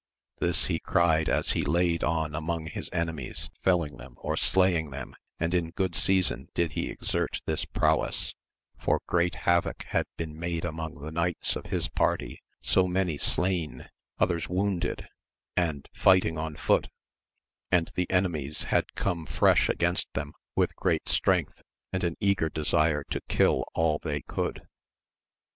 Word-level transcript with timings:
This 0.39 0.65
he 0.65 0.79
cried 0.79 1.29
as 1.29 1.51
he 1.51 1.61
laid 1.61 2.03
on 2.03 2.33
among 2.33 2.65
his 2.65 2.89
enemies, 2.91 3.51
felling 3.61 3.97
them 3.97 4.15
or 4.17 4.35
slaying 4.35 4.89
them, 4.89 5.13
and 5.39 5.53
in 5.53 5.69
good 5.69 5.93
season 5.93 6.49
did 6.55 6.71
he 6.71 6.89
exert 6.89 7.39
this 7.45 7.65
prowess, 7.65 8.33
for 8.79 9.01
great 9.05 9.35
havock 9.45 9.83
had 9.89 10.07
been 10.17 10.39
made 10.39 10.65
among 10.65 10.95
the 10.95 11.11
knights 11.11 11.55
of 11.55 11.67
his 11.67 11.87
party, 11.87 12.41
so 12.63 12.87
many 12.87 13.15
slain, 13.15 13.89
others 14.17 14.49
wounded, 14.49 15.07
and 15.55 15.87
fighting 15.93 16.35
on 16.35 16.55
foot, 16.55 16.87
and 17.71 17.91
the 17.93 18.09
enemies 18.09 18.63
had 18.63 18.95
come 18.95 19.27
fresh 19.27 19.69
against 19.69 20.11
them 20.13 20.33
with 20.55 20.75
great 20.77 21.07
strength, 21.09 21.61
and 21.93 22.03
an 22.03 22.15
eager 22.19 22.49
desire 22.49 23.03
to 23.11 23.21
kill 23.29 23.65
all 23.75 23.99
they 24.01 24.23
could. 24.23 24.63